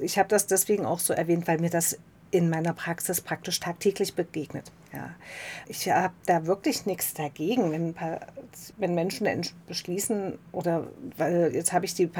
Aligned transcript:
ich 0.00 0.18
habe 0.18 0.28
das 0.28 0.46
deswegen 0.46 0.84
auch 0.84 0.98
so 0.98 1.12
erwähnt, 1.12 1.46
weil 1.48 1.58
mir 1.58 1.70
das 1.70 1.98
in 2.30 2.50
meiner 2.50 2.72
Praxis 2.72 3.20
praktisch 3.20 3.60
tagtäglich 3.60 4.14
begegnet. 4.14 4.72
Ja. 4.92 5.14
Ich 5.68 5.88
habe 5.88 6.14
da 6.26 6.46
wirklich 6.46 6.84
nichts 6.84 7.14
dagegen, 7.14 7.70
wenn, 7.70 7.94
paar, 7.94 8.20
wenn 8.76 8.94
Menschen 8.94 9.26
beschließen, 9.66 10.38
oder 10.52 10.88
weil 11.16 11.54
jetzt 11.54 11.72
habe 11.72 11.84
ich 11.84 11.94
die, 11.94 12.10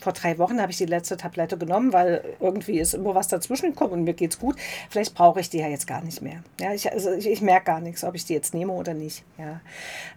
vor 0.00 0.12
drei 0.12 0.38
Wochen 0.38 0.60
habe 0.60 0.72
ich 0.72 0.78
die 0.78 0.86
letzte 0.86 1.16
Tablette 1.16 1.58
genommen, 1.58 1.92
weil 1.92 2.24
irgendwie 2.40 2.78
ist 2.78 2.94
immer 2.94 3.14
was 3.14 3.28
dazwischen 3.28 3.70
gekommen 3.70 3.92
und 3.92 4.04
mir 4.04 4.14
geht 4.14 4.32
es 4.32 4.38
gut. 4.38 4.56
Vielleicht 4.90 5.14
brauche 5.14 5.40
ich 5.40 5.50
die 5.50 5.58
ja 5.58 5.68
jetzt 5.68 5.86
gar 5.86 6.02
nicht 6.02 6.22
mehr. 6.22 6.42
Ja, 6.60 6.72
ich, 6.72 6.90
also 6.92 7.12
ich, 7.12 7.26
ich 7.26 7.40
merke 7.40 7.66
gar 7.66 7.80
nichts, 7.80 8.04
ob 8.04 8.14
ich 8.14 8.24
die 8.24 8.34
jetzt 8.34 8.54
nehme 8.54 8.72
oder 8.72 8.94
nicht. 8.94 9.24
Ja. 9.38 9.60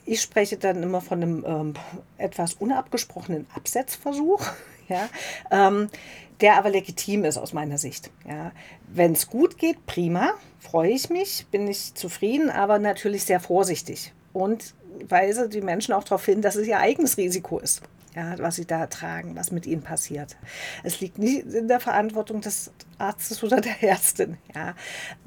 Ich 0.06 0.22
spreche 0.22 0.58
dann 0.58 0.84
immer 0.84 1.02
von 1.02 1.22
einem 1.22 1.46
ähm, 1.48 1.74
etwas 2.18 2.54
unabgesprochenen 2.56 3.48
Absetzversuch. 3.56 4.46
Ja. 4.90 5.08
Ähm, 5.52 5.88
der 6.42 6.58
aber 6.58 6.70
legitim 6.70 7.24
ist 7.24 7.38
aus 7.38 7.54
meiner 7.54 7.78
Sicht. 7.78 8.12
Ja. 8.28 8.52
Wenn 8.88 9.14
es 9.14 9.28
gut 9.28 9.58
geht, 9.58 9.86
prima, 9.86 10.34
freue 10.60 10.92
ich 10.92 11.10
mich, 11.10 11.46
bin 11.50 11.66
ich 11.66 11.94
zufrieden, 11.94 12.50
aber 12.50 12.78
natürlich 12.78 13.24
sehr 13.24 13.40
vorsichtig 13.40 14.12
und 14.34 14.74
weise 15.08 15.50
die 15.50 15.62
Menschen 15.62 15.94
auch 15.94 16.04
darauf 16.04 16.26
hin, 16.26 16.42
dass 16.42 16.56
es 16.56 16.68
ihr 16.68 16.80
eigenes 16.80 17.18
Risiko 17.18 17.60
ist 17.60 17.82
ja, 18.16 18.38
was 18.40 18.56
sie 18.58 18.66
da 18.66 18.88
tragen, 18.88 19.36
was 19.36 19.52
mit 19.52 19.66
ihnen 19.66 19.84
passiert. 19.84 20.36
Es 20.84 21.00
liegt 21.00 21.18
nicht 21.18 21.46
in 21.46 21.68
der 21.68 21.80
Verantwortung 21.80 22.42
des 22.42 22.72
Arztes 22.98 23.44
oder 23.44 23.62
der 23.62 23.82
Ärztin. 23.82 24.38
Ja. 24.54 24.76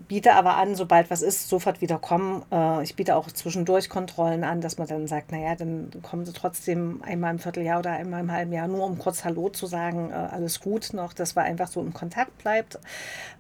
Biete 0.06 0.34
aber 0.34 0.56
an, 0.56 0.74
sobald 0.74 1.10
was 1.10 1.22
ist, 1.22 1.48
sofort 1.48 1.80
wieder 1.80 1.98
kommen. 1.98 2.44
Äh, 2.52 2.82
ich 2.82 2.94
biete 2.94 3.16
auch 3.16 3.30
zwischendurch 3.30 3.88
Kontrollen 3.88 4.44
an, 4.44 4.60
dass 4.60 4.76
man 4.76 4.86
dann 4.86 5.06
sagt, 5.06 5.32
naja, 5.32 5.54
dann 5.54 5.90
kommen 6.02 6.26
sie 6.26 6.32
trotzdem 6.32 7.02
einmal 7.02 7.32
im 7.32 7.38
Vierteljahr 7.38 7.78
oder 7.78 7.92
einmal 7.92 8.20
im 8.20 8.30
halben 8.30 8.52
Jahr, 8.52 8.68
nur 8.68 8.84
um 8.84 8.98
kurz 8.98 9.24
Hallo 9.24 9.48
zu 9.48 9.66
sagen, 9.66 10.10
äh, 10.10 10.14
alles 10.14 10.60
gut 10.60 10.92
noch, 10.92 11.14
dass 11.14 11.34
man 11.34 11.46
einfach 11.46 11.68
so 11.68 11.80
im 11.80 11.94
Kontakt 11.94 12.36
bleibt. 12.38 12.78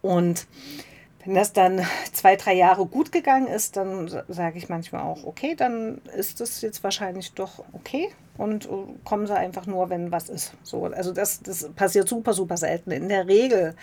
Und 0.00 0.46
wenn 1.24 1.34
das 1.34 1.52
dann 1.52 1.80
zwei, 2.12 2.36
drei 2.36 2.54
Jahre 2.54 2.86
gut 2.86 3.12
gegangen 3.12 3.46
ist, 3.46 3.76
dann 3.76 4.08
sage 4.28 4.58
ich 4.58 4.68
manchmal 4.68 5.02
auch, 5.02 5.24
okay, 5.24 5.54
dann 5.54 6.00
ist 6.16 6.40
es 6.40 6.60
jetzt 6.60 6.84
wahrscheinlich 6.84 7.32
doch 7.32 7.64
okay 7.72 8.10
und 8.36 8.66
äh, 8.66 8.68
kommen 9.04 9.26
sie 9.26 9.36
einfach 9.36 9.66
nur, 9.66 9.90
wenn 9.90 10.12
was 10.12 10.28
ist. 10.28 10.54
So, 10.62 10.84
also 10.84 11.12
das, 11.12 11.40
das 11.42 11.68
passiert 11.74 12.08
super, 12.08 12.32
super 12.32 12.56
selten. 12.56 12.90
In 12.90 13.08
der 13.08 13.26
Regel 13.26 13.74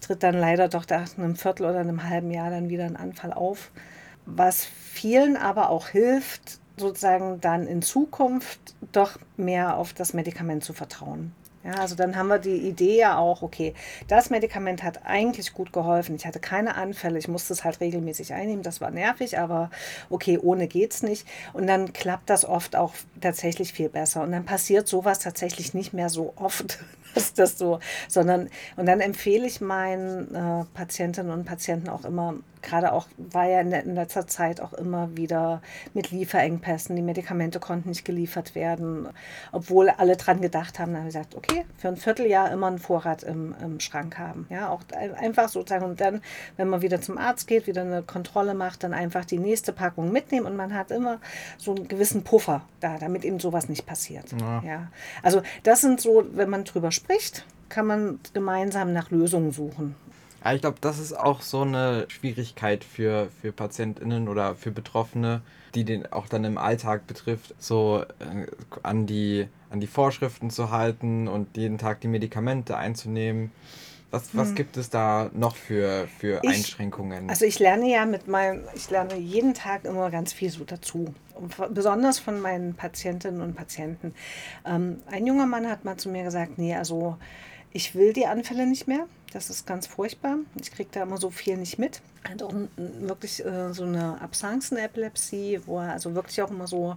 tritt 0.00 0.22
dann 0.22 0.38
leider 0.38 0.68
doch 0.68 0.86
nach 0.88 1.18
einem 1.18 1.36
Viertel 1.36 1.66
oder 1.66 1.80
einem 1.80 2.08
halben 2.08 2.30
Jahr 2.30 2.50
dann 2.50 2.68
wieder 2.68 2.84
ein 2.84 2.96
Anfall 2.96 3.32
auf. 3.32 3.70
Was 4.26 4.64
vielen 4.64 5.36
aber 5.36 5.70
auch 5.70 5.88
hilft, 5.88 6.60
sozusagen 6.76 7.40
dann 7.40 7.66
in 7.66 7.82
Zukunft 7.82 8.74
doch 8.92 9.18
mehr 9.36 9.76
auf 9.76 9.92
das 9.92 10.14
Medikament 10.14 10.64
zu 10.64 10.72
vertrauen. 10.72 11.32
Ja, 11.62 11.74
also 11.74 11.94
dann 11.94 12.16
haben 12.16 12.28
wir 12.28 12.38
die 12.38 12.56
Idee 12.56 12.98
ja 13.00 13.18
auch, 13.18 13.42
okay, 13.42 13.74
das 14.08 14.30
Medikament 14.30 14.82
hat 14.82 15.04
eigentlich 15.04 15.52
gut 15.52 15.74
geholfen. 15.74 16.16
Ich 16.16 16.24
hatte 16.24 16.40
keine 16.40 16.74
Anfälle, 16.74 17.18
ich 17.18 17.28
musste 17.28 17.52
es 17.52 17.64
halt 17.64 17.80
regelmäßig 17.80 18.32
einnehmen, 18.32 18.62
das 18.62 18.80
war 18.80 18.90
nervig, 18.90 19.38
aber 19.38 19.70
okay, 20.08 20.38
ohne 20.38 20.68
geht's 20.68 21.02
nicht. 21.02 21.28
Und 21.52 21.66
dann 21.66 21.92
klappt 21.92 22.30
das 22.30 22.46
oft 22.46 22.76
auch 22.76 22.94
tatsächlich 23.20 23.74
viel 23.74 23.90
besser. 23.90 24.22
Und 24.22 24.32
dann 24.32 24.46
passiert 24.46 24.88
sowas 24.88 25.18
tatsächlich 25.18 25.74
nicht 25.74 25.92
mehr 25.92 26.08
so 26.08 26.32
oft, 26.36 26.78
dass 27.14 27.34
das 27.34 27.58
so, 27.58 27.78
sondern, 28.08 28.48
und 28.76 28.86
dann 28.86 29.00
empfehle 29.00 29.46
ich 29.46 29.60
meinen 29.60 30.34
äh, 30.34 30.64
Patientinnen 30.74 31.32
und 31.32 31.44
Patienten 31.44 31.88
auch 31.88 32.04
immer, 32.04 32.34
gerade 32.62 32.92
auch, 32.92 33.06
war 33.16 33.48
ja 33.48 33.60
in, 33.60 33.72
in 33.72 33.94
letzter 33.94 34.26
Zeit 34.26 34.60
auch 34.60 34.72
immer 34.72 35.16
wieder 35.16 35.62
mit 35.94 36.10
Lieferengpässen. 36.10 36.96
Die 36.96 37.02
Medikamente 37.02 37.60
konnten 37.60 37.88
nicht 37.88 38.04
geliefert 38.04 38.54
werden, 38.54 39.08
obwohl 39.52 39.90
alle 39.90 40.16
dran 40.16 40.40
gedacht 40.40 40.78
haben. 40.78 40.92
Dann 40.92 41.02
haben 41.02 41.04
wir 41.04 41.12
gesagt, 41.12 41.34
okay, 41.34 41.64
für 41.78 41.88
ein 41.88 41.96
Vierteljahr 41.96 42.50
immer 42.50 42.66
einen 42.66 42.78
Vorrat 42.78 43.22
im, 43.22 43.54
im 43.62 43.80
Schrank 43.80 44.18
haben. 44.18 44.46
Ja, 44.50 44.70
auch 44.70 44.82
einfach 45.16 45.48
sozusagen. 45.48 45.84
Und 45.84 46.00
dann, 46.00 46.22
wenn 46.56 46.68
man 46.68 46.82
wieder 46.82 47.00
zum 47.00 47.18
Arzt 47.18 47.46
geht, 47.46 47.66
wieder 47.66 47.82
eine 47.82 48.02
Kontrolle 48.02 48.54
macht, 48.54 48.84
dann 48.84 48.92
einfach 48.92 49.24
die 49.24 49.38
nächste 49.38 49.72
Packung 49.72 50.12
mitnehmen 50.12 50.46
und 50.46 50.56
man 50.56 50.74
hat 50.74 50.90
immer 50.90 51.18
so 51.58 51.74
einen 51.74 51.88
gewissen 51.88 52.24
Puffer 52.24 52.62
da, 52.80 52.98
damit 52.98 53.24
eben 53.24 53.40
sowas 53.40 53.68
nicht 53.68 53.86
passiert. 53.86 54.26
Ja. 54.38 54.62
ja. 54.64 54.88
Also 55.22 55.42
das 55.62 55.80
sind 55.80 56.00
so, 56.00 56.24
wenn 56.32 56.50
man 56.50 56.64
drüber 56.64 56.90
spricht, 56.90 56.99
kann 57.68 57.86
man 57.86 58.20
gemeinsam 58.32 58.92
nach 58.92 59.10
Lösungen 59.10 59.52
suchen. 59.52 59.94
Ja, 60.44 60.54
ich 60.54 60.60
glaube, 60.60 60.78
das 60.80 60.98
ist 60.98 61.12
auch 61.12 61.42
so 61.42 61.62
eine 61.62 62.06
Schwierigkeit 62.08 62.82
für, 62.82 63.28
für 63.40 63.52
PatientInnen 63.52 64.28
oder 64.28 64.54
für 64.54 64.70
Betroffene, 64.70 65.42
die 65.74 65.84
den 65.84 66.10
auch 66.12 66.28
dann 66.28 66.44
im 66.44 66.56
Alltag 66.56 67.06
betrifft, 67.06 67.54
so 67.58 68.04
äh, 68.18 68.46
an, 68.82 69.06
die, 69.06 69.46
an 69.68 69.80
die 69.80 69.86
Vorschriften 69.86 70.50
zu 70.50 70.70
halten 70.70 71.28
und 71.28 71.56
jeden 71.56 71.78
Tag 71.78 72.00
die 72.00 72.08
Medikamente 72.08 72.76
einzunehmen. 72.76 73.52
Was, 74.10 74.30
was 74.32 74.48
hm. 74.48 74.54
gibt 74.56 74.76
es 74.76 74.90
da 74.90 75.30
noch 75.32 75.54
für, 75.54 76.08
für 76.18 76.40
ich, 76.42 76.50
Einschränkungen? 76.50 77.30
Also 77.30 77.44
ich 77.44 77.58
lerne 77.60 77.88
ja 77.88 78.06
mit 78.06 78.26
meinem, 78.26 78.64
ich 78.74 78.90
lerne 78.90 79.16
jeden 79.16 79.54
Tag 79.54 79.84
immer 79.84 80.10
ganz 80.10 80.32
viel 80.32 80.50
so 80.50 80.64
dazu. 80.64 81.14
Und 81.34 81.54
besonders 81.72 82.18
von 82.18 82.40
meinen 82.40 82.74
Patientinnen 82.74 83.40
und 83.40 83.54
Patienten. 83.54 84.14
Ähm, 84.66 84.98
ein 85.06 85.26
junger 85.26 85.46
Mann 85.46 85.68
hat 85.68 85.84
mal 85.84 85.96
zu 85.96 86.08
mir 86.08 86.24
gesagt, 86.24 86.58
nee, 86.58 86.74
also 86.74 87.16
ich 87.72 87.94
will 87.94 88.12
die 88.12 88.26
Anfälle 88.26 88.66
nicht 88.66 88.88
mehr. 88.88 89.06
Das 89.32 89.48
ist 89.48 89.64
ganz 89.64 89.86
furchtbar. 89.86 90.38
Ich 90.60 90.72
kriege 90.72 90.90
da 90.92 91.04
immer 91.04 91.18
so 91.18 91.30
viel 91.30 91.56
nicht 91.56 91.78
mit. 91.78 92.02
Er 92.24 92.30
hat 92.32 92.42
auch 92.42 92.52
wirklich 92.76 93.44
äh, 93.44 93.72
so 93.72 93.84
eine 93.84 94.20
Absancen-Epilepsie, 94.20 95.60
wo 95.66 95.78
er 95.78 95.92
also 95.92 96.14
wirklich 96.16 96.42
auch 96.42 96.50
immer 96.50 96.66
so, 96.66 96.96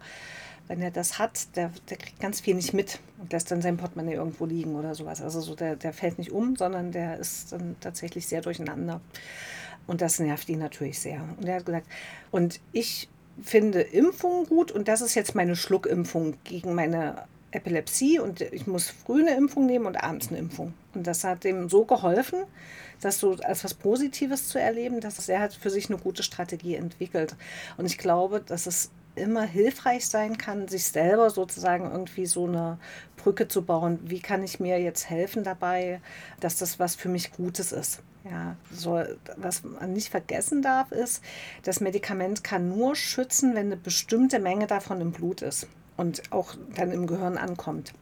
wenn 0.73 0.81
er 0.81 0.89
das 0.89 1.19
hat, 1.19 1.55
der, 1.55 1.69
der 1.91 1.97
kriegt 1.97 2.19
ganz 2.19 2.41
viel 2.41 2.55
nicht 2.55 2.73
mit 2.73 2.97
und 3.21 3.31
lässt 3.31 3.51
dann 3.51 3.61
sein 3.61 3.77
Portemonnaie 3.77 4.15
irgendwo 4.15 4.47
liegen 4.47 4.75
oder 4.75 4.95
sowas. 4.95 5.21
Also 5.21 5.39
so 5.39 5.53
der, 5.53 5.75
der 5.75 5.93
fällt 5.93 6.17
nicht 6.17 6.31
um, 6.31 6.55
sondern 6.55 6.91
der 6.91 7.19
ist 7.19 7.51
dann 7.51 7.75
tatsächlich 7.79 8.25
sehr 8.25 8.41
durcheinander. 8.41 8.99
Und 9.85 10.01
das 10.01 10.17
nervt 10.17 10.49
ihn 10.49 10.57
natürlich 10.57 10.97
sehr. 10.97 11.21
Und 11.37 11.47
er 11.47 11.57
hat 11.57 11.65
gesagt, 11.67 11.85
und 12.31 12.59
ich 12.71 13.07
finde 13.43 13.81
Impfungen 13.81 14.47
gut 14.47 14.71
und 14.71 14.87
das 14.87 15.01
ist 15.01 15.13
jetzt 15.13 15.35
meine 15.35 15.55
Schluckimpfung 15.55 16.37
gegen 16.43 16.73
meine 16.73 17.21
Epilepsie 17.51 18.17
und 18.17 18.41
ich 18.41 18.65
muss 18.65 18.89
früh 18.89 19.21
eine 19.21 19.37
Impfung 19.37 19.67
nehmen 19.67 19.85
und 19.85 20.03
abends 20.03 20.29
eine 20.29 20.39
Impfung. 20.39 20.73
Und 20.93 21.07
das 21.07 21.23
hat 21.23 21.43
dem 21.43 21.69
so 21.69 21.85
geholfen, 21.85 22.43
das 23.01 23.19
so 23.19 23.35
als 23.43 23.63
was 23.63 23.73
Positives 23.73 24.47
zu 24.47 24.59
erleben, 24.59 24.99
dass 24.99 25.27
er 25.27 25.39
hat 25.39 25.53
für 25.53 25.69
sich 25.69 25.89
eine 25.89 25.99
gute 25.99 26.23
Strategie 26.23 26.75
entwickelt. 26.75 27.35
Und 27.77 27.85
ich 27.85 27.97
glaube, 27.97 28.41
dass 28.41 28.67
es 28.67 28.91
immer 29.15 29.43
hilfreich 29.43 30.07
sein 30.07 30.37
kann, 30.37 30.67
sich 30.67 30.85
selber 30.85 31.29
sozusagen 31.29 31.91
irgendwie 31.91 32.25
so 32.25 32.47
eine 32.47 32.79
Brücke 33.17 33.47
zu 33.47 33.63
bauen. 33.63 33.99
Wie 34.03 34.19
kann 34.19 34.43
ich 34.43 34.59
mir 34.59 34.79
jetzt 34.79 35.09
helfen 35.09 35.43
dabei, 35.43 36.01
dass 36.39 36.57
das 36.57 36.79
was 36.79 36.95
für 36.95 37.09
mich 37.09 37.31
Gutes 37.31 37.71
ist? 37.71 38.01
Ja, 38.23 38.55
so, 38.71 39.03
was 39.35 39.63
man 39.63 39.91
nicht 39.91 40.09
vergessen 40.09 40.61
darf, 40.61 40.91
ist, 40.93 41.21
das 41.63 41.81
Medikament 41.81 42.43
kann 42.43 42.69
nur 42.69 42.95
schützen, 42.95 43.53
wenn 43.53 43.65
eine 43.65 43.77
bestimmte 43.77 44.39
Menge 44.39 44.65
davon 44.65 45.01
im 45.01 45.11
Blut 45.11 45.41
ist 45.41 45.67
und 45.97 46.31
auch 46.31 46.55
dann 46.75 46.91
im 46.91 47.05
Gehirn 47.05 47.37
ankommt. 47.37 47.93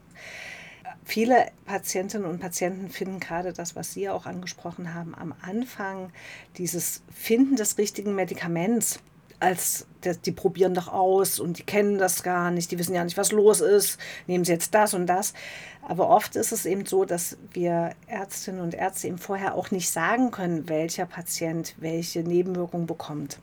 Viele 1.03 1.47
Patientinnen 1.66 2.29
und 2.29 2.39
Patienten 2.39 2.89
finden 2.89 3.19
gerade 3.19 3.53
das, 3.53 3.75
was 3.75 3.94
Sie 3.94 4.09
auch 4.09 4.25
angesprochen 4.25 4.94
haben, 4.94 5.16
am 5.16 5.34
Anfang 5.41 6.12
dieses 6.57 7.01
Finden 7.13 7.56
des 7.56 7.78
richtigen 7.78 8.16
Medikaments 8.16 9.00
als 9.41 9.88
die 10.25 10.31
probieren 10.31 10.73
doch 10.73 10.88
aus 10.88 11.40
und 11.40 11.57
die 11.57 11.63
kennen 11.63 11.97
das 11.97 12.23
gar 12.23 12.51
nicht, 12.51 12.72
die 12.72 12.79
wissen 12.79 12.94
ja 12.94 13.03
nicht, 13.03 13.17
was 13.17 13.31
los 13.31 13.59
ist, 13.59 14.00
nehmen 14.28 14.45
sie 14.45 14.51
jetzt 14.51 14.73
das 14.73 14.94
und 14.94 15.07
das. 15.07 15.34
Aber 15.81 16.09
oft 16.09 16.35
ist 16.35 16.51
es 16.51 16.66
eben 16.66 16.85
so, 16.85 17.06
dass 17.06 17.38
wir 17.51 17.91
Ärztinnen 18.07 18.61
und 18.61 18.75
Ärzte 18.75 19.07
eben 19.07 19.17
vorher 19.17 19.56
auch 19.56 19.72
nicht 19.72 19.90
sagen 19.90 20.31
können, 20.31 20.69
welcher 20.69 21.07
Patient 21.07 21.75
welche 21.79 22.19
Nebenwirkung 22.19 22.85
bekommt. 22.85 23.40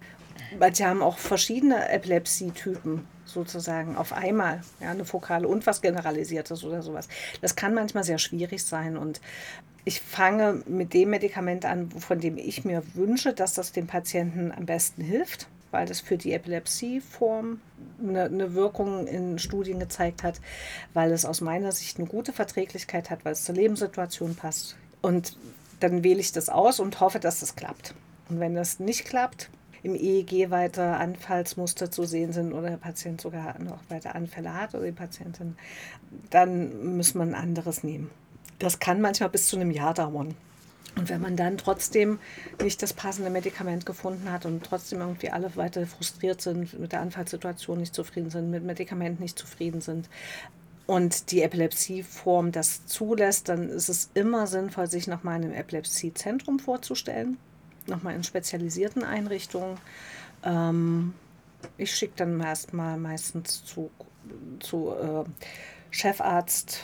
Manche 0.59 0.87
haben 0.87 1.03
auch 1.03 1.19
verschiedene 1.19 1.89
Epilepsietypen 1.89 3.07
sozusagen 3.25 3.97
auf 3.97 4.13
einmal, 4.13 4.63
ja, 4.81 4.91
eine 4.91 5.05
fokale 5.05 5.47
und 5.47 5.67
was 5.67 5.83
Generalisiertes 5.83 6.65
oder 6.65 6.83
sowas. 6.83 7.09
Das 7.41 7.57
kann 7.57 7.75
manchmal 7.75 8.05
sehr 8.05 8.19
schwierig 8.19 8.65
sein 8.65 8.97
und 8.97 9.21
ich 9.85 10.01
fange 10.01 10.63
mit 10.67 10.93
dem 10.93 11.11
Medikament 11.11 11.65
an, 11.65 11.91
von 11.91 12.21
dem 12.21 12.37
ich 12.37 12.65
mir 12.65 12.83
wünsche, 12.95 13.33
dass 13.33 13.55
das 13.55 13.73
dem 13.73 13.87
Patienten 13.87 14.53
am 14.53 14.67
besten 14.67 15.03
hilft, 15.03 15.49
weil 15.71 15.87
das 15.87 16.01
für 16.01 16.19
die 16.19 16.33
Epilepsieform 16.33 17.61
eine, 18.03 18.25
eine 18.25 18.55
Wirkung 18.55 19.07
in 19.07 19.39
Studien 19.39 19.79
gezeigt 19.79 20.23
hat, 20.23 20.41
weil 20.95 21.13
es 21.13 21.25
aus 21.25 21.41
meiner 21.41 21.73
Sicht 21.73 21.99
eine 21.99 22.09
gute 22.09 22.33
Verträglichkeit 22.33 23.11
hat, 23.11 23.25
weil 23.25 23.33
es 23.33 23.45
zur 23.45 23.55
Lebenssituation 23.55 24.35
passt. 24.35 24.77
Und 25.01 25.37
dann 25.81 26.03
wähle 26.03 26.21
ich 26.21 26.33
das 26.33 26.49
aus 26.49 26.81
und 26.81 27.01
hoffe, 27.01 27.21
dass 27.21 27.41
das 27.41 27.57
klappt. 27.57 27.95
Und 28.29 28.41
wenn 28.41 28.55
das 28.55 28.81
nicht 28.81 29.05
klappt, 29.05 29.49
im 29.83 29.95
EEG 29.95 30.51
weiter 30.51 30.99
Anfallsmuster 30.99 31.91
zu 31.91 32.05
sehen 32.05 32.33
sind 32.33 32.53
oder 32.53 32.71
der 32.71 32.77
Patient 32.77 33.21
sogar 33.21 33.59
noch 33.61 33.79
weiter 33.89 34.15
Anfälle 34.15 34.55
hat 34.55 34.75
oder 34.75 34.87
die 34.87 34.93
Patientin, 34.93 35.57
dann 36.31 36.97
muss 36.97 37.15
man 37.15 37.35
ein 37.35 37.43
anderes 37.43 37.85
nehmen. 37.85 38.11
Das 38.59 38.79
kann 38.79 39.01
manchmal 39.01 39.31
bis 39.31 39.49
zu 39.49 39.57
einem 39.57 39.71
Jahr 39.71 39.95
dauern. 39.95 40.35
Und 40.97 41.09
wenn 41.09 41.21
man 41.21 41.37
dann 41.37 41.59
trotzdem 41.59 42.19
nicht 42.61 42.83
das 42.83 42.93
passende 42.93 43.31
Medikament 43.31 43.87
gefunden 43.87 44.33
hat 44.33 44.47
und 44.47 44.65
trotzdem 44.65 45.01
irgendwie 45.01 45.31
alle 45.31 45.55
weiter 45.55 45.87
frustriert 45.87 46.41
sind, 46.41 46.79
mit 46.79 46.91
der 46.93 47.01
Anfallssituation 47.01 47.79
nicht 47.79 47.95
zufrieden 47.95 48.31
sind, 48.31 48.51
mit 48.51 48.65
Medikamenten 48.65 49.23
nicht 49.23 49.39
zufrieden 49.39 49.81
sind, 49.81 50.09
und 50.89 51.33
die 51.33 51.43
Epilepsieform 51.43 52.51
das 52.51 52.87
zulässt, 52.87 53.51
dann 53.51 53.69
ist 53.69 53.91
es 53.91 54.11
immer 54.15 54.47
sinnvoll, 54.47 54.87
sich 54.87 55.07
nochmal 55.07 55.37
in 55.37 55.45
einem 55.45 55.53
Epilepsiezentrum 55.53 56.59
vorzustellen, 56.59 57.37
nochmal 57.89 58.15
in 58.15 58.25
spezialisierten 58.25 59.05
Einrichtungen. 59.05 59.79
Ähm, 60.45 61.15
ich 61.77 61.95
schicke 61.95 62.15
dann 62.17 62.41
erstmal 62.41 62.97
meistens 62.99 63.65
zu, 63.65 63.91
zu 64.61 64.93
äh, 64.93 65.25
Chefarzt 65.91 66.81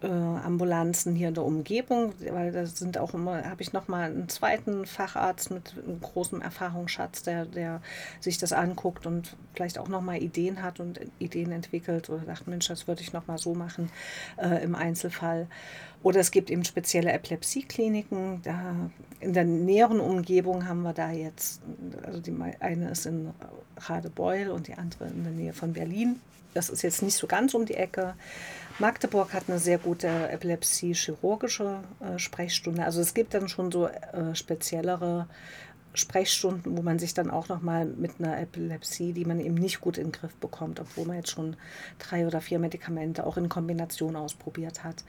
äh, 0.00 0.06
Ambulanzen 0.06 1.14
hier 1.14 1.28
in 1.28 1.34
der 1.34 1.44
Umgebung, 1.44 2.12
weil 2.30 2.52
da 2.52 2.66
sind 2.66 2.98
auch 2.98 3.14
immer, 3.14 3.44
habe 3.44 3.62
ich 3.62 3.72
nochmal 3.72 4.10
einen 4.10 4.28
zweiten 4.28 4.86
Facharzt 4.86 5.50
mit 5.50 5.74
großen 6.00 6.40
Erfahrungsschatz, 6.40 7.24
der, 7.24 7.46
der 7.46 7.80
sich 8.20 8.38
das 8.38 8.52
anguckt 8.52 9.06
und 9.06 9.36
vielleicht 9.54 9.78
auch 9.78 9.88
nochmal 9.88 10.22
Ideen 10.22 10.62
hat 10.62 10.78
und 10.78 11.00
Ideen 11.18 11.50
entwickelt 11.50 12.08
oder 12.10 12.24
sagt, 12.24 12.46
Mensch, 12.46 12.68
das 12.68 12.86
würde 12.86 13.02
ich 13.02 13.12
nochmal 13.12 13.38
so 13.38 13.54
machen 13.54 13.90
äh, 14.36 14.62
im 14.62 14.74
Einzelfall. 14.74 15.48
Oder 16.04 16.20
es 16.20 16.30
gibt 16.30 16.50
eben 16.50 16.64
spezielle 16.64 17.10
Epilepsiekliniken. 17.10 18.42
Da 18.42 18.76
in 19.18 19.32
der 19.32 19.44
näheren 19.44 19.98
Umgebung 19.98 20.68
haben 20.68 20.82
wir 20.82 20.92
da 20.92 21.10
jetzt, 21.10 21.60
also 22.06 22.20
die 22.20 22.36
eine 22.60 22.90
ist 22.90 23.06
in 23.06 23.30
Radebeul 23.76 24.50
und 24.50 24.68
die 24.68 24.74
andere 24.74 25.08
in 25.08 25.24
der 25.24 25.32
Nähe 25.32 25.52
von 25.52 25.72
Berlin. 25.72 26.20
Das 26.58 26.70
ist 26.70 26.82
jetzt 26.82 27.02
nicht 27.02 27.16
so 27.16 27.28
ganz 27.28 27.54
um 27.54 27.66
die 27.66 27.74
Ecke. 27.74 28.14
Magdeburg 28.80 29.32
hat 29.32 29.44
eine 29.46 29.60
sehr 29.60 29.78
gute 29.78 30.08
Epilepsie-chirurgische 30.08 31.84
äh, 32.00 32.18
Sprechstunde. 32.18 32.84
Also 32.84 33.00
es 33.00 33.14
gibt 33.14 33.32
dann 33.32 33.48
schon 33.48 33.70
so 33.70 33.86
äh, 33.86 34.34
speziellere 34.34 35.28
Sprechstunden, 35.94 36.76
wo 36.76 36.82
man 36.82 36.98
sich 36.98 37.14
dann 37.14 37.30
auch 37.30 37.48
nochmal 37.48 37.86
mit 37.86 38.14
einer 38.18 38.40
Epilepsie, 38.40 39.12
die 39.12 39.24
man 39.24 39.38
eben 39.38 39.54
nicht 39.54 39.80
gut 39.80 39.98
in 39.98 40.06
den 40.06 40.12
Griff 40.12 40.34
bekommt, 40.34 40.80
obwohl 40.80 41.06
man 41.06 41.18
jetzt 41.18 41.30
schon 41.30 41.54
drei 42.00 42.26
oder 42.26 42.40
vier 42.40 42.58
Medikamente 42.58 43.24
auch 43.24 43.36
in 43.36 43.48
Kombination 43.48 44.16
ausprobiert 44.16 44.82
hat, 44.82 45.04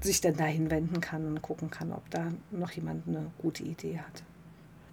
sich 0.00 0.20
dann 0.20 0.36
dahin 0.36 0.70
wenden 0.70 1.00
kann 1.00 1.26
und 1.26 1.42
gucken 1.42 1.70
kann, 1.70 1.90
ob 1.90 2.08
da 2.10 2.30
noch 2.52 2.70
jemand 2.70 3.08
eine 3.08 3.32
gute 3.38 3.64
Idee 3.64 3.98
hat. 3.98 4.22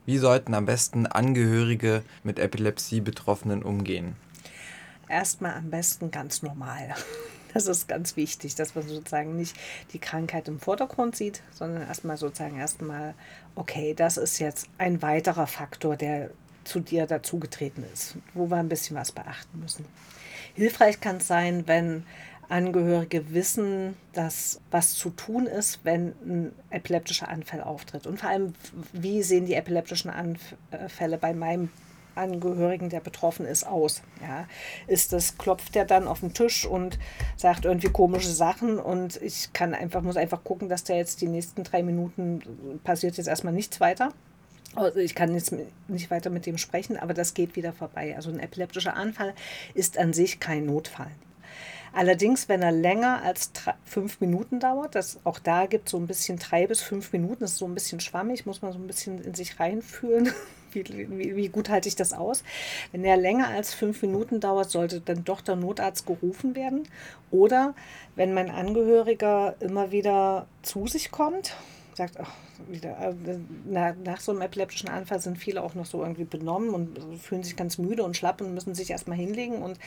Wie 0.07 0.17
sollten 0.17 0.55
am 0.55 0.65
besten 0.65 1.05
Angehörige 1.05 2.01
mit 2.23 2.39
Epilepsie-Betroffenen 2.39 3.61
umgehen? 3.61 4.15
Erstmal 5.09 5.55
am 5.55 5.69
besten 5.69 6.11
ganz 6.11 6.41
normal. 6.41 6.95
Das 7.51 7.65
ist 7.65 7.87
ganz 7.87 8.15
wichtig, 8.15 8.53
dass 8.53 8.75
man 8.75 8.87
sozusagen 8.87 9.35
nicht 9.35 9.55
die 9.91 9.97
Krankheit 9.97 10.47
im 10.47 10.59
Vordergrund 10.59 11.15
sieht, 11.15 11.41
sondern 11.51 11.81
erstmal 11.81 12.15
sozusagen 12.15 12.59
erstmal, 12.59 13.15
okay, 13.55 13.95
das 13.95 14.17
ist 14.17 14.37
jetzt 14.37 14.67
ein 14.77 15.01
weiterer 15.01 15.47
Faktor, 15.47 15.95
der 15.95 16.29
zu 16.63 16.79
dir 16.79 17.07
dazugetreten 17.07 17.83
ist, 17.91 18.17
wo 18.35 18.51
wir 18.51 18.57
ein 18.57 18.69
bisschen 18.69 18.95
was 18.95 19.11
beachten 19.11 19.59
müssen. 19.59 19.85
Hilfreich 20.53 21.01
kann 21.01 21.17
es 21.17 21.27
sein, 21.27 21.63
wenn 21.65 22.05
Angehörige 22.49 23.31
wissen, 23.33 23.95
dass 24.13 24.59
was 24.71 24.93
zu 24.93 25.11
tun 25.11 25.45
ist, 25.45 25.79
wenn 25.83 26.13
ein 26.23 26.51
epileptischer 26.71 27.29
Anfall 27.29 27.61
auftritt. 27.61 28.07
Und 28.07 28.19
vor 28.19 28.29
allem, 28.29 28.53
wie 28.91 29.21
sehen 29.21 29.45
die 29.45 29.53
epileptischen 29.53 30.11
Anfälle 30.11 31.17
bei 31.17 31.33
meinem 31.33 31.69
Angehörigen, 32.19 32.89
der 32.89 32.99
betroffen 32.99 33.45
ist, 33.45 33.65
aus. 33.65 34.01
Ja, 34.21 34.47
ist 34.87 35.13
das, 35.13 35.37
klopft 35.37 35.75
der 35.75 35.85
dann 35.85 36.07
auf 36.07 36.19
den 36.19 36.33
Tisch 36.33 36.65
und 36.65 36.99
sagt 37.35 37.65
irgendwie 37.65 37.89
komische 37.89 38.31
Sachen 38.31 38.77
und 38.77 39.21
ich 39.21 39.53
kann 39.53 39.73
einfach, 39.73 40.01
muss 40.01 40.17
einfach 40.17 40.43
gucken, 40.43 40.69
dass 40.69 40.83
der 40.83 40.97
jetzt 40.97 41.21
die 41.21 41.27
nächsten 41.27 41.63
drei 41.63 41.81
Minuten 41.81 42.79
passiert 42.83 43.17
jetzt 43.17 43.27
erstmal 43.27 43.53
nichts 43.53 43.79
weiter. 43.79 44.13
Also 44.75 44.99
ich 44.99 45.15
kann 45.15 45.33
jetzt 45.33 45.53
nicht 45.87 46.11
weiter 46.11 46.29
mit 46.29 46.45
dem 46.45 46.57
sprechen, 46.57 46.97
aber 46.97 47.13
das 47.13 47.33
geht 47.33 47.55
wieder 47.55 47.73
vorbei. 47.73 48.15
Also 48.15 48.29
ein 48.29 48.39
epileptischer 48.39 48.95
Anfall 48.95 49.33
ist 49.73 49.97
an 49.97 50.13
sich 50.13 50.39
kein 50.39 50.65
Notfall. 50.65 51.09
Allerdings, 51.91 52.47
wenn 52.47 52.61
er 52.61 52.71
länger 52.71 53.23
als 53.23 53.51
drei, 53.51 53.73
fünf 53.83 54.21
Minuten 54.21 54.59
dauert, 54.59 54.93
das, 54.95 55.19
auch 55.23 55.39
da 55.39 55.65
gibt 55.65 55.89
so 55.89 55.97
ein 55.97 56.05
bisschen 56.05 56.37
drei 56.37 56.67
bis 56.67 56.81
fünf 56.81 57.11
Minuten, 57.13 57.39
das 57.39 57.53
ist 57.53 57.57
so 57.57 57.65
ein 57.65 57.73
bisschen 57.73 57.99
schwammig, 57.99 58.45
muss 58.45 58.61
man 58.61 58.71
so 58.71 58.77
ein 58.77 58.85
bisschen 58.85 59.23
in 59.23 59.33
sich 59.33 59.59
reinfühlen, 59.59 60.31
wie, 60.71 60.83
wie, 60.87 61.35
wie, 61.35 61.49
gut 61.49 61.69
halte 61.69 61.87
ich 61.87 61.95
das 61.95 62.13
aus. 62.13 62.43
Wenn 62.91 63.03
er 63.03 63.17
länger 63.17 63.47
als 63.47 63.73
fünf 63.73 64.01
Minuten 64.01 64.39
dauert, 64.39 64.69
sollte 64.69 65.01
dann 65.01 65.23
doch 65.23 65.41
der 65.41 65.55
Notarzt 65.55 66.05
gerufen 66.05 66.55
werden. 66.55 66.87
Oder 67.31 67.75
wenn 68.15 68.33
mein 68.33 68.49
Angehöriger 68.49 69.55
immer 69.59 69.91
wieder 69.91 70.47
zu 70.61 70.87
sich 70.87 71.11
kommt, 71.11 71.55
sagt, 71.95 72.17
ach, 72.19 72.31
wieder, 72.69 72.97
äh, 72.99 73.37
na, 73.65 73.93
nach 74.03 74.21
so 74.21 74.31
einem 74.31 74.41
epileptischen 74.41 74.89
Anfall 74.89 75.19
sind 75.19 75.37
viele 75.37 75.61
auch 75.61 75.75
noch 75.75 75.85
so 75.85 76.01
irgendwie 76.01 76.23
benommen 76.23 76.69
und 76.69 76.99
fühlen 77.21 77.43
sich 77.43 77.55
ganz 77.55 77.77
müde 77.77 78.03
und 78.03 78.15
schlapp 78.15 78.41
und 78.41 78.53
müssen 78.53 78.75
sich 78.75 78.91
erstmal 78.91 79.17
hinlegen 79.17 79.61
und 79.61 79.77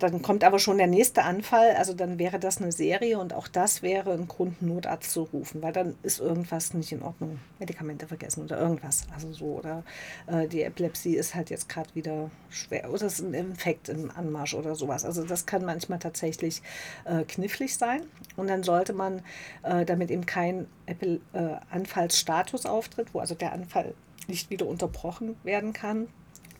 dann 0.00 0.22
kommt 0.22 0.44
aber 0.44 0.58
schon 0.58 0.78
der 0.78 0.86
nächste 0.86 1.22
Anfall, 1.24 1.76
also 1.76 1.94
dann 1.94 2.18
wäre 2.18 2.38
das 2.38 2.58
eine 2.58 2.72
Serie 2.72 3.18
und 3.18 3.32
auch 3.32 3.48
das 3.48 3.82
wäre 3.82 4.12
ein 4.12 4.28
Grund, 4.28 4.62
Notarzt 4.62 5.12
zu 5.12 5.22
rufen, 5.22 5.62
weil 5.62 5.72
dann 5.72 5.96
ist 6.02 6.20
irgendwas 6.20 6.74
nicht 6.74 6.92
in 6.92 7.02
Ordnung. 7.02 7.38
Medikamente 7.58 8.06
vergessen 8.06 8.44
oder 8.44 8.58
irgendwas. 8.58 9.06
Also 9.14 9.32
so, 9.32 9.44
oder 9.44 9.84
äh, 10.26 10.48
die 10.48 10.62
Epilepsie 10.62 11.14
ist 11.16 11.34
halt 11.34 11.50
jetzt 11.50 11.68
gerade 11.68 11.94
wieder 11.94 12.30
schwer 12.48 12.88
oder 12.88 13.06
es 13.06 13.20
ist 13.20 13.20
ein 13.20 13.34
Infekt 13.34 13.88
im 13.88 14.10
Anmarsch 14.10 14.54
oder 14.54 14.74
sowas. 14.74 15.04
Also 15.04 15.24
das 15.24 15.46
kann 15.46 15.64
manchmal 15.64 15.98
tatsächlich 15.98 16.62
äh, 17.04 17.24
knifflig 17.24 17.76
sein. 17.76 18.02
Und 18.36 18.48
dann 18.48 18.62
sollte 18.62 18.92
man, 18.92 19.22
äh, 19.62 19.84
damit 19.84 20.10
eben 20.10 20.26
kein 20.26 20.66
Epi 20.86 21.20
äh, 21.32 21.56
Anfallsstatus 21.70 22.66
auftritt, 22.66 23.12
wo 23.12 23.20
also 23.20 23.34
der 23.34 23.52
Anfall 23.52 23.94
nicht 24.28 24.50
wieder 24.50 24.66
unterbrochen 24.66 25.36
werden 25.44 25.72
kann, 25.72 26.08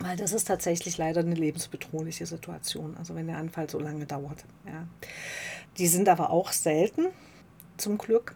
weil 0.01 0.17
das 0.17 0.33
ist 0.33 0.47
tatsächlich 0.49 0.99
leider 0.99 1.21
eine 1.21 1.35
lebensbedrohliche 1.35 2.27
Situation, 2.27 2.97
also 2.99 3.15
wenn 3.15 3.27
der 3.27 3.37
Anfall 3.39 3.69
so 3.71 3.79
lange 3.79 4.07
dauert. 4.07 4.45
Ja. 4.67 4.87
Die 5.79 5.87
sind 5.87 6.09
aber 6.09 6.31
auch 6.31 6.53
selten, 6.53 7.07
zum 7.77 7.99
Glück. 7.99 8.35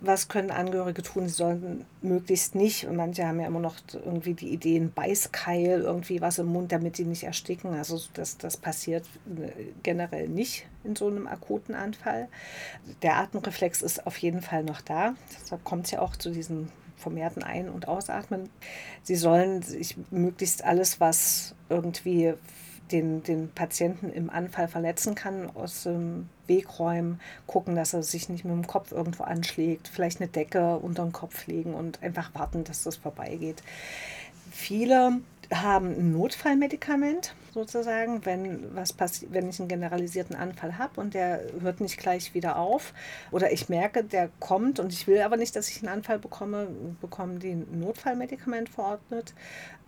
Was 0.00 0.26
können 0.26 0.50
Angehörige 0.50 1.00
tun? 1.00 1.28
Sie 1.28 1.34
sollten 1.34 1.86
möglichst 2.02 2.56
nicht, 2.56 2.88
und 2.88 2.96
manche 2.96 3.24
haben 3.24 3.38
ja 3.38 3.46
immer 3.46 3.60
noch 3.60 3.76
irgendwie 3.92 4.34
die 4.34 4.48
Ideen, 4.48 4.92
Beißkeil, 4.92 5.82
irgendwie 5.82 6.20
was 6.20 6.40
im 6.40 6.48
Mund, 6.48 6.72
damit 6.72 6.96
sie 6.96 7.04
nicht 7.04 7.22
ersticken. 7.22 7.74
Also 7.74 8.00
das, 8.14 8.36
das 8.36 8.56
passiert 8.56 9.06
äh, 9.28 9.66
generell 9.84 10.28
nicht 10.28 10.66
in 10.82 10.96
so 10.96 11.06
einem 11.06 11.28
akuten 11.28 11.76
Anfall. 11.76 12.28
Der 13.02 13.18
Atemreflex 13.18 13.80
ist 13.82 14.08
auf 14.08 14.16
jeden 14.16 14.42
Fall 14.42 14.64
noch 14.64 14.80
da. 14.80 15.14
Deshalb 15.40 15.62
kommt 15.62 15.84
es 15.84 15.92
ja 15.92 16.00
auch 16.00 16.16
zu 16.16 16.30
diesen 16.32 16.72
vermehrten 17.00 17.42
Ein- 17.42 17.68
und 17.68 17.88
Ausatmen. 17.88 18.48
Sie 19.02 19.16
sollen 19.16 19.62
sich 19.62 19.96
möglichst 20.10 20.64
alles, 20.64 21.00
was 21.00 21.54
irgendwie 21.68 22.34
den, 22.92 23.22
den 23.22 23.50
Patienten 23.50 24.10
im 24.10 24.30
Anfall 24.30 24.68
verletzen 24.68 25.14
kann, 25.14 25.50
aus 25.54 25.84
dem 25.84 26.28
Weg 26.46 26.78
räumen, 26.78 27.20
gucken, 27.46 27.76
dass 27.76 27.94
er 27.94 28.02
sich 28.02 28.28
nicht 28.28 28.44
mit 28.44 28.52
dem 28.52 28.66
Kopf 28.66 28.92
irgendwo 28.92 29.24
anschlägt, 29.24 29.88
vielleicht 29.88 30.20
eine 30.20 30.28
Decke 30.28 30.76
unter 30.76 31.04
den 31.04 31.12
Kopf 31.12 31.46
legen 31.46 31.74
und 31.74 32.02
einfach 32.02 32.34
warten, 32.34 32.64
dass 32.64 32.82
das 32.82 32.96
vorbeigeht. 32.96 33.62
Viele 34.50 35.20
haben 35.52 35.88
ein 35.88 36.12
Notfallmedikament 36.12 37.34
sozusagen, 37.52 38.24
wenn 38.24 38.74
was 38.74 38.92
passiert, 38.92 39.32
wenn 39.32 39.48
ich 39.48 39.58
einen 39.58 39.68
generalisierten 39.68 40.36
Anfall 40.36 40.78
habe 40.78 41.00
und 41.00 41.14
der 41.14 41.42
hört 41.60 41.80
nicht 41.80 41.98
gleich 41.98 42.34
wieder 42.34 42.56
auf 42.56 42.94
oder 43.32 43.52
ich 43.52 43.68
merke, 43.68 44.04
der 44.04 44.30
kommt 44.38 44.78
und 44.78 44.92
ich 44.92 45.06
will 45.06 45.20
aber 45.20 45.36
nicht, 45.36 45.56
dass 45.56 45.68
ich 45.68 45.78
einen 45.78 45.88
Anfall 45.88 46.18
bekomme, 46.18 46.68
bekommen 47.00 47.40
die 47.40 47.50
ein 47.50 47.80
Notfallmedikament 47.80 48.68
verordnet, 48.68 49.34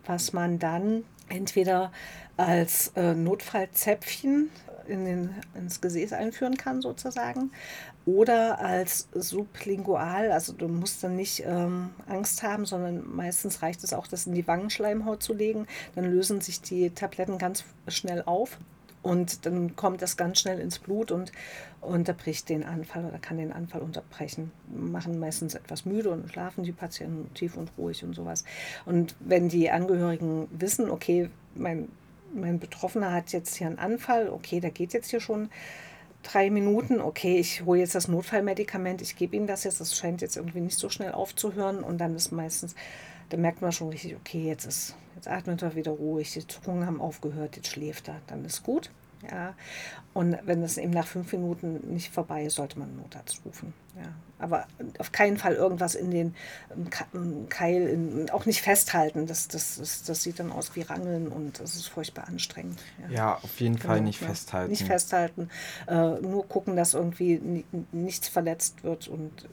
was 0.05 0.33
man 0.33 0.59
dann 0.59 1.05
entweder 1.33 1.93
als 2.37 2.93
äh, 2.97 3.15
Notfallzäpfchen 3.15 4.51
in 4.87 5.05
den, 5.05 5.35
ins 5.55 5.81
Gesäß 5.81 6.13
einführen 6.13 6.57
kann 6.57 6.83
sozusagen 6.83 7.51
oder 8.05 8.59
als 8.59 9.09
sublingual, 9.13 10.33
also 10.33 10.53
du 10.53 10.67
musst 10.67 11.05
dann 11.05 11.15
nicht 11.15 11.45
ähm, 11.47 11.91
Angst 12.09 12.43
haben, 12.43 12.67
sondern 12.67 13.05
meistens 13.15 13.63
reicht 13.63 13.85
es 13.85 13.93
auch, 13.93 14.07
das 14.07 14.27
in 14.27 14.35
die 14.35 14.47
Wangenschleimhaut 14.47 15.23
zu 15.23 15.35
legen, 15.35 15.67
dann 15.95 16.05
lösen 16.05 16.41
sich 16.41 16.61
die 16.61 16.91
Tabletten 16.91 17.39
ganz 17.39 17.65
schnell 17.87 18.23
auf 18.27 18.59
und 19.03 19.47
dann 19.47 19.77
kommt 19.77 20.01
das 20.03 20.17
ganz 20.17 20.41
schnell 20.41 20.61
ins 20.61 20.79
Blut 20.79 21.11
und 21.11 21.33
unterbricht 21.81 22.49
den 22.49 22.65
Anfall 22.65 23.05
oder 23.05 23.19
kann 23.19 23.37
den 23.37 23.53
Anfall 23.53 23.81
unterbrechen. 23.81 24.53
Machen 24.69 25.19
meistens 25.19 25.55
etwas 25.55 25.85
müde 25.85 26.11
und 26.11 26.31
schlafen 26.31 26.63
die 26.65 26.73
Patienten 26.73 27.33
tief 27.35 27.57
und 27.57 27.73
ruhig 27.77 28.05
und 28.05 28.15
sowas. 28.15 28.45
Und 28.87 29.17
wenn 29.21 29.49
die 29.49 29.71
Angehörigen 29.71 30.47
wissen, 30.53 30.91
okay, 30.91 31.29
mein 31.55 31.89
mein 32.35 32.59
Betroffener 32.59 33.13
hat 33.13 33.33
jetzt 33.33 33.57
hier 33.57 33.67
einen 33.67 33.79
Anfall, 33.79 34.29
okay, 34.31 34.61
der 34.61 34.71
geht 34.71 34.93
jetzt 34.93 35.11
hier 35.11 35.21
schon 35.21 35.51
drei 36.23 36.51
Minuten, 36.51 37.01
okay, 37.01 37.39
ich 37.39 37.65
hole 37.65 37.81
jetzt 37.81 37.95
das 37.95 38.09
Notfallmedikament, 38.09 39.03
ich 39.03 39.17
gebe 39.17 39.37
ihm 39.37 39.47
das 39.47 39.65
jetzt, 39.65 39.81
das 39.81 39.97
scheint 39.97 40.21
jetzt 40.21 40.37
irgendwie 40.37 40.61
nicht 40.61 40.79
so 40.79 40.89
schnell 40.89 41.13
aufzuhören 41.13 41.83
und 41.83 41.99
dann 41.99 42.15
ist 42.15 42.33
meistens, 42.33 42.75
da 43.33 43.39
merkt 43.39 43.63
man 43.63 43.73
schon 43.73 43.89
richtig, 43.89 44.15
okay, 44.15 44.47
jetzt 44.47 44.67
ist, 44.67 44.95
jetzt 45.15 45.27
atmet 45.27 45.63
er 45.63 45.75
wieder 45.75 45.93
ruhig, 45.93 46.31
die 46.33 46.47
Zuckungen 46.47 46.85
haben 46.87 47.01
aufgehört, 47.01 47.57
jetzt 47.57 47.69
schläft 47.69 48.09
er, 48.09 48.21
dann 48.27 48.45
ist 48.45 48.63
gut. 48.63 48.91
Ja. 49.31 49.55
Und 50.15 50.37
wenn 50.45 50.63
es 50.63 50.77
eben 50.77 50.93
nach 50.93 51.07
fünf 51.07 51.33
Minuten 51.33 51.95
nicht 51.95 52.13
vorbei 52.13 52.45
ist, 52.45 52.57
sollte 52.57 52.79
man 52.79 52.89
einen 52.89 52.99
Notarzt 52.99 53.41
rufen. 53.47 53.73
Ja. 53.97 54.09
Aber 54.39 54.67
auf 54.99 55.13
keinen 55.13 55.39
Fall 55.39 55.55
irgendwas 55.55 55.95
in 55.95 56.11
den 56.11 56.35
Keil, 57.49 57.87
in, 57.87 58.31
auch 58.31 58.45
nicht 58.45 58.61
festhalten. 58.61 59.27
Das, 59.27 59.49
das, 59.49 59.77
das, 59.77 60.03
das 60.03 60.23
sieht 60.23 60.39
dann 60.39 60.51
aus 60.51 60.75
wie 60.75 60.83
Rangeln 60.83 61.29
und 61.29 61.61
das 61.61 61.77
ist 61.77 61.87
furchtbar 61.87 62.27
anstrengend. 62.29 62.81
Ja, 63.03 63.15
ja 63.15 63.35
auf 63.37 63.61
jeden 63.61 63.77
genau, 63.77 63.89
Fall 63.89 64.01
nicht 64.01 64.21
ja. 64.21 64.29
festhalten. 64.29 64.71
Nicht 64.71 64.87
festhalten. 64.87 65.49
Äh, 65.87 66.21
nur 66.21 66.47
gucken, 66.49 66.77
dass 66.77 66.95
irgendwie 66.95 67.65
nichts 67.93 68.29
verletzt 68.29 68.83
wird 68.83 69.09
und 69.09 69.49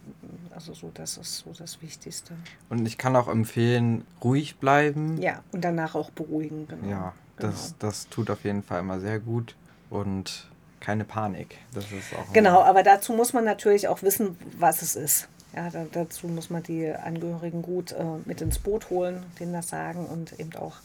also 0.52 0.74
so, 0.74 0.92
das 0.94 1.18
ist 1.18 1.38
so 1.40 1.54
das 1.58 1.82
Wichtigste. 1.82 2.34
Und 2.70 2.86
ich 2.86 2.98
kann 2.98 3.16
auch 3.16 3.28
empfehlen, 3.28 4.06
ruhig 4.24 4.58
bleiben. 4.58 5.22
Ja, 5.22 5.44
und 5.52 5.64
danach 5.64 5.96
auch 5.96 6.10
beruhigen. 6.10 6.68
Genau. 6.68 6.90
Ja, 6.90 7.14
das, 7.38 7.68
genau. 7.68 7.76
das 7.80 8.10
tut 8.10 8.30
auf 8.30 8.44
jeden 8.44 8.64
Fall 8.64 8.80
immer 8.80 9.00
sehr 9.00 9.20
gut 9.20 9.56
und 9.90 10.48
keine 10.80 11.04
Panik. 11.04 11.58
Das 11.74 11.86
ist 11.86 12.16
auch 12.16 12.32
genau, 12.34 12.62
aber 12.62 12.84
dazu 12.84 13.14
muss 13.14 13.34
man 13.34 13.44
natürlich 13.44 13.88
auch 13.88 14.02
wissen, 14.02 14.38
was 14.58 14.82
es 14.82 14.96
ist. 14.96 15.28
Ja, 15.56 15.68
da, 15.72 15.86
dazu 15.92 16.28
muss 16.28 16.52
man 16.52 16.62
die 16.62 16.92
Angehörigen 16.92 17.64
gut 17.64 17.92
äh, 17.94 18.04
mit 18.26 18.40
ins 18.40 18.60
Boot 18.60 18.92
holen, 18.92 19.26
denen 19.40 19.52
das 19.52 19.70
sagen 19.70 20.06
und 20.06 20.40
eben 20.40 20.56
auch. 20.56 20.76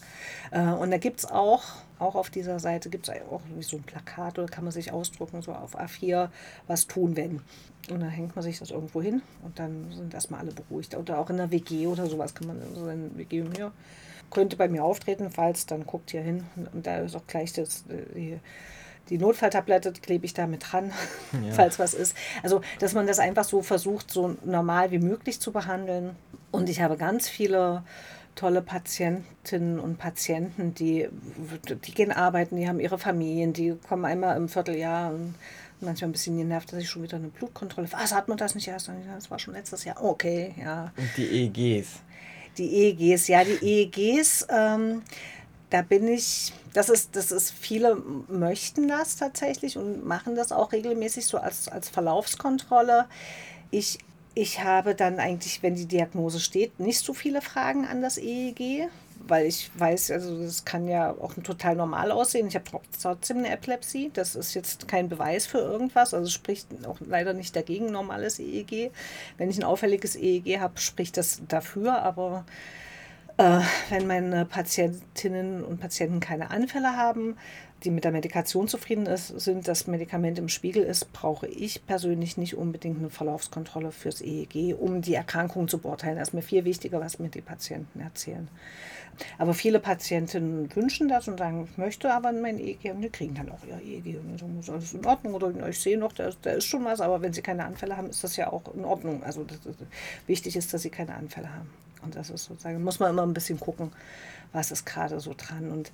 Äh, 0.49 0.61
und 0.61 0.89
da 0.89 0.97
gibt 0.97 1.19
es 1.19 1.25
auch, 1.25 1.63
auch 1.99 2.15
auf 2.15 2.31
dieser 2.31 2.59
Seite 2.59 2.89
gibt 2.89 3.07
es 3.07 3.15
auch 3.29 3.41
so 3.59 3.77
ein 3.77 3.83
Plakat 3.83 4.39
oder 4.39 4.47
kann 4.47 4.63
man 4.63 4.73
sich 4.73 4.91
ausdrucken, 4.91 5.43
so 5.43 5.53
auf 5.53 5.79
A4, 5.79 6.29
was 6.65 6.87
tun, 6.87 7.15
wenn. 7.15 7.41
Und 7.91 7.99
dann 7.99 8.09
hängt 8.09 8.35
man 8.35 8.41
sich 8.41 8.57
das 8.57 8.71
irgendwo 8.71 9.03
hin 9.03 9.21
und 9.43 9.59
dann 9.59 9.91
sind 9.91 10.15
erstmal 10.15 10.39
alle 10.39 10.51
beruhigt. 10.51 10.95
Oder 10.95 11.19
auch 11.19 11.29
in 11.29 11.37
der 11.37 11.51
WG 11.51 11.85
oder 11.85 12.07
sowas 12.07 12.33
kann 12.33 12.47
man 12.47 12.59
so 12.73 12.89
in 12.89 13.15
WG, 13.15 13.43
ja, 13.59 13.71
könnte 14.31 14.57
bei 14.57 14.67
mir 14.67 14.83
auftreten, 14.83 15.29
falls, 15.29 15.67
dann 15.67 15.85
guckt 15.85 16.11
ihr 16.11 16.21
hin. 16.21 16.47
Und 16.73 16.87
da 16.87 16.97
ist 16.97 17.15
auch 17.15 17.27
gleich 17.27 17.53
das, 17.53 17.83
äh, 17.87 18.13
die, 18.15 18.39
die 19.09 19.17
Notfalltablette 19.17 19.93
klebe 19.93 20.25
ich 20.25 20.33
da 20.33 20.47
mit 20.47 20.71
dran, 20.71 20.91
ja. 21.45 21.53
falls 21.53 21.79
was 21.79 21.93
ist. 21.93 22.15
Also, 22.43 22.61
dass 22.79 22.93
man 22.93 23.07
das 23.07 23.19
einfach 23.19 23.43
so 23.43 23.61
versucht, 23.61 24.11
so 24.11 24.35
normal 24.43 24.91
wie 24.91 24.99
möglich 24.99 25.39
zu 25.39 25.51
behandeln. 25.51 26.15
Und 26.51 26.69
ich 26.69 26.81
habe 26.81 26.97
ganz 26.97 27.27
viele 27.27 27.83
tolle 28.35 28.61
Patientinnen 28.61 29.79
und 29.79 29.97
Patienten, 29.97 30.73
die, 30.73 31.07
die 31.85 31.93
gehen 31.93 32.11
arbeiten, 32.11 32.57
die 32.57 32.67
haben 32.67 32.79
ihre 32.79 32.97
Familien, 32.97 33.53
die 33.53 33.75
kommen 33.87 34.05
einmal 34.05 34.35
im 34.35 34.49
Vierteljahr 34.49 35.13
und 35.13 35.35
manchmal 35.79 36.09
ein 36.09 36.11
bisschen 36.11 36.37
genervt, 36.37 36.71
dass 36.71 36.79
ich 36.79 36.89
schon 36.89 37.03
wieder 37.03 37.17
eine 37.17 37.29
Blutkontrolle. 37.29 37.87
Was 37.91 38.13
hat 38.13 38.27
man 38.27 38.37
das 38.37 38.55
nicht 38.55 38.67
erst? 38.67 38.89
Das 39.13 39.31
war 39.31 39.39
schon 39.39 39.53
letztes 39.53 39.85
Jahr. 39.85 40.03
Okay, 40.03 40.53
ja. 40.61 40.91
Und 40.97 41.09
die 41.17 41.45
EEGs. 41.45 42.01
Die 42.57 42.73
EEGs, 42.73 43.27
ja, 43.27 43.43
die 43.43 43.65
EEGs, 43.65 44.47
ähm, 44.49 45.01
da 45.69 45.81
bin 45.81 46.07
ich, 46.07 46.53
das 46.73 46.89
ist, 46.89 47.15
das 47.15 47.31
ist, 47.31 47.51
viele 47.51 47.95
möchten 48.27 48.87
das 48.87 49.17
tatsächlich 49.17 49.77
und 49.77 50.05
machen 50.05 50.35
das 50.35 50.51
auch 50.51 50.71
regelmäßig 50.71 51.25
so 51.25 51.37
als, 51.37 51.67
als 51.67 51.89
Verlaufskontrolle. 51.89 53.05
Ich, 53.71 53.97
ich 54.35 54.63
habe 54.63 54.95
dann 54.95 55.19
eigentlich, 55.19 55.63
wenn 55.63 55.75
die 55.75 55.87
Diagnose 55.87 56.39
steht, 56.39 56.79
nicht 56.79 56.99
so 56.99 57.13
viele 57.13 57.41
Fragen 57.41 57.85
an 57.85 58.01
das 58.01 58.17
EEG, 58.17 58.89
weil 59.27 59.47
ich 59.47 59.71
weiß, 59.75 60.11
also 60.11 60.41
das 60.43 60.65
kann 60.65 60.87
ja 60.87 61.11
auch 61.11 61.33
total 61.33 61.75
normal 61.75 62.11
aussehen. 62.11 62.47
Ich 62.47 62.55
habe 62.55 62.65
trotzdem 63.01 63.39
eine 63.39 63.49
Epilepsie. 63.49 64.11
Das 64.13 64.35
ist 64.35 64.53
jetzt 64.53 64.87
kein 64.87 65.09
Beweis 65.09 65.47
für 65.47 65.57
irgendwas. 65.57 66.13
Also 66.13 66.29
spricht 66.29 66.67
auch 66.85 66.97
leider 66.99 67.33
nicht 67.33 67.55
dagegen 67.55 67.91
normales 67.91 68.39
EEG. 68.39 68.91
Wenn 69.37 69.49
ich 69.49 69.57
ein 69.57 69.63
auffälliges 69.63 70.15
EEG 70.15 70.59
habe, 70.59 70.79
spricht 70.79 71.17
das 71.17 71.41
dafür. 71.47 72.03
Aber 72.03 72.45
äh, 73.37 73.59
wenn 73.89 74.07
meine 74.07 74.45
Patientinnen 74.45 75.63
und 75.63 75.79
Patienten 75.79 76.19
keine 76.19 76.51
Anfälle 76.51 76.95
haben, 76.95 77.35
die 77.83 77.91
mit 77.91 78.03
der 78.03 78.11
Medikation 78.11 78.67
zufrieden 78.67 79.05
ist, 79.05 79.27
sind, 79.27 79.67
das 79.67 79.87
Medikament 79.87 80.39
im 80.39 80.49
Spiegel 80.49 80.83
ist, 80.83 81.11
brauche 81.13 81.47
ich 81.47 81.85
persönlich 81.85 82.37
nicht 82.37 82.55
unbedingt 82.55 82.97
eine 82.97 83.09
Verlaufskontrolle 83.09 83.91
fürs 83.91 84.21
EEG, 84.21 84.75
um 84.79 85.01
die 85.01 85.13
Erkrankung 85.13 85.67
zu 85.67 85.77
beurteilen. 85.77 86.17
Das 86.17 86.29
ist 86.29 86.33
mir 86.33 86.41
viel 86.41 86.65
wichtiger, 86.65 86.99
was 86.99 87.19
mir 87.19 87.29
die 87.29 87.41
Patienten 87.41 87.99
erzählen. 87.99 88.47
Aber 89.37 89.53
viele 89.53 89.79
Patientinnen 89.79 90.73
wünschen 90.75 91.07
das 91.07 91.27
und 91.27 91.37
sagen, 91.37 91.67
ich 91.69 91.77
möchte 91.77 92.11
aber 92.13 92.31
mein 92.31 92.59
EEG 92.59 92.91
und 92.93 93.01
die 93.01 93.09
kriegen 93.09 93.35
dann 93.35 93.51
auch 93.51 93.63
ihr 93.65 93.79
EEG. 93.81 94.17
Und 94.19 94.37
so 94.37 94.47
ist 94.59 94.69
alles 94.69 94.93
in 94.93 95.05
Ordnung 95.05 95.33
oder 95.35 95.69
ich 95.69 95.79
sehe 95.79 95.97
noch, 95.97 96.13
da, 96.13 96.29
da 96.41 96.51
ist 96.51 96.65
schon 96.65 96.83
was, 96.85 97.01
aber 97.01 97.21
wenn 97.21 97.33
sie 97.33 97.41
keine 97.41 97.65
Anfälle 97.65 97.95
haben, 97.95 98.09
ist 98.09 98.23
das 98.23 98.35
ja 98.37 98.51
auch 98.51 98.73
in 98.73 98.83
Ordnung. 98.83 99.23
Also 99.23 99.43
das, 99.43 99.61
das, 99.61 99.75
wichtig 100.25 100.55
ist, 100.55 100.73
dass 100.73 100.81
sie 100.81 100.89
keine 100.89 101.15
Anfälle 101.15 101.53
haben. 101.53 101.69
Und 102.05 102.15
das 102.15 102.29
ist 102.29 102.45
sozusagen, 102.45 102.83
muss 102.83 102.99
man 102.99 103.09
immer 103.09 103.23
ein 103.23 103.33
bisschen 103.33 103.59
gucken, 103.59 103.91
was 104.53 104.71
ist 104.71 104.85
gerade 104.85 105.19
so 105.19 105.33
dran. 105.35 105.69
Und 105.71 105.91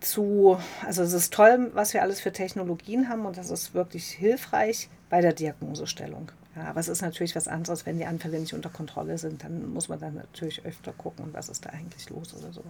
zu, 0.00 0.58
also 0.86 1.02
es 1.02 1.12
ist 1.12 1.32
toll, 1.32 1.70
was 1.74 1.94
wir 1.94 2.02
alles 2.02 2.20
für 2.20 2.32
Technologien 2.32 3.08
haben 3.08 3.26
und 3.26 3.36
das 3.36 3.50
ist 3.50 3.74
wirklich 3.74 4.10
hilfreich 4.10 4.88
bei 5.10 5.20
der 5.20 5.32
Diagnosestellung. 5.32 6.30
Ja, 6.56 6.66
aber 6.68 6.78
es 6.78 6.88
ist 6.88 7.02
natürlich 7.02 7.34
was 7.34 7.48
anderes, 7.48 7.84
wenn 7.84 7.98
die 7.98 8.04
Anfälle 8.04 8.38
nicht 8.38 8.54
unter 8.54 8.70
Kontrolle 8.70 9.18
sind. 9.18 9.42
Dann 9.42 9.72
muss 9.72 9.88
man 9.88 9.98
dann 9.98 10.14
natürlich 10.14 10.64
öfter 10.64 10.92
gucken, 10.92 11.30
was 11.32 11.48
ist 11.48 11.64
da 11.64 11.70
eigentlich 11.70 12.08
los 12.10 12.32
oder 12.34 12.52
so. 12.52 12.62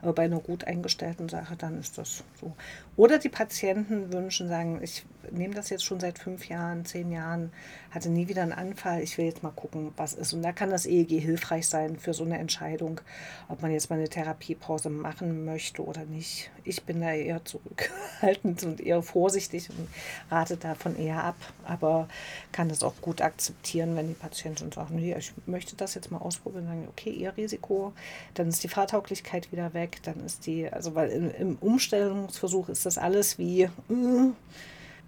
Aber 0.00 0.14
bei 0.14 0.24
einer 0.24 0.40
gut 0.40 0.64
eingestellten 0.64 1.28
Sache, 1.28 1.54
dann 1.56 1.78
ist 1.78 1.98
das 1.98 2.24
so. 2.40 2.54
Oder 2.96 3.18
die 3.18 3.28
Patienten 3.28 4.10
wünschen, 4.12 4.48
sagen, 4.48 4.80
ich 4.82 5.04
nehme 5.30 5.54
das 5.54 5.68
jetzt 5.68 5.84
schon 5.84 6.00
seit 6.00 6.18
fünf 6.18 6.48
Jahren, 6.48 6.84
zehn 6.86 7.12
Jahren, 7.12 7.52
hatte 7.90 8.08
nie 8.08 8.28
wieder 8.28 8.42
einen 8.42 8.52
Anfall, 8.52 9.02
ich 9.02 9.18
will 9.18 9.26
jetzt 9.26 9.42
mal 9.42 9.50
gucken, 9.50 9.92
was 9.96 10.14
ist. 10.14 10.32
Und 10.32 10.42
da 10.42 10.52
kann 10.52 10.70
das 10.70 10.86
EEG 10.86 11.20
hilfreich 11.20 11.68
sein 11.68 11.98
für 11.98 12.14
so 12.14 12.24
eine 12.24 12.38
Entscheidung, 12.38 13.00
ob 13.48 13.60
man 13.62 13.70
jetzt 13.70 13.90
mal 13.90 13.96
eine 13.96 14.08
Therapiepause 14.08 14.88
machen 14.88 15.44
möchte 15.44 15.84
oder 15.84 16.04
nicht. 16.04 16.50
Ich 16.64 16.84
bin 16.84 17.00
da 17.00 17.12
eher 17.12 17.44
zurückhaltend 17.44 18.62
und 18.64 18.80
eher 18.80 19.02
vorsichtig 19.02 19.68
und 19.70 19.88
rate 20.30 20.56
davon 20.56 20.96
eher 20.96 21.22
ab, 21.22 21.36
aber 21.64 22.08
kann 22.52 22.68
das 22.68 22.82
auch 22.82 22.94
gut 23.10 23.22
akzeptieren, 23.22 23.96
wenn 23.96 24.06
die 24.06 24.14
Patienten 24.14 24.70
sagen, 24.70 24.94
nee, 24.94 25.16
ich 25.18 25.32
möchte 25.46 25.74
das 25.74 25.96
jetzt 25.96 26.12
mal 26.12 26.18
ausprobieren, 26.18 26.66
sagen, 26.66 26.86
okay, 26.88 27.10
ihr 27.10 27.36
Risiko, 27.36 27.92
dann 28.34 28.46
ist 28.46 28.62
die 28.62 28.68
Fahrtauglichkeit 28.68 29.50
wieder 29.50 29.74
weg, 29.74 29.98
dann 30.04 30.24
ist 30.24 30.46
die, 30.46 30.68
also 30.68 30.94
weil 30.94 31.10
im, 31.10 31.30
im 31.34 31.56
Umstellungsversuch 31.56 32.68
ist 32.68 32.86
das 32.86 32.98
alles 32.98 33.36
wie, 33.36 33.68
mm, 33.88 34.30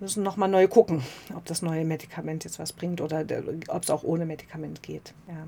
müssen 0.00 0.24
nochmal 0.24 0.48
neu 0.48 0.66
gucken, 0.66 1.04
ob 1.36 1.44
das 1.44 1.62
neue 1.62 1.84
Medikament 1.84 2.42
jetzt 2.42 2.58
was 2.58 2.72
bringt 2.72 3.00
oder 3.00 3.24
ob 3.68 3.84
es 3.84 3.90
auch 3.90 4.02
ohne 4.02 4.26
Medikament 4.26 4.82
geht. 4.82 5.14
Ja. 5.28 5.46